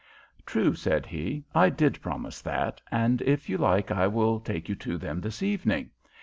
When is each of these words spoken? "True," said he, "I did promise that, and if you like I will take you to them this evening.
"True," 0.47 0.73
said 0.73 1.05
he, 1.05 1.45
"I 1.53 1.69
did 1.69 2.01
promise 2.01 2.41
that, 2.41 2.81
and 2.91 3.21
if 3.21 3.47
you 3.49 3.59
like 3.59 3.91
I 3.91 4.07
will 4.07 4.39
take 4.39 4.67
you 4.67 4.73
to 4.77 4.97
them 4.97 5.21
this 5.21 5.43
evening. 5.43 5.91